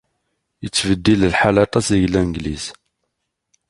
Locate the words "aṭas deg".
1.65-2.09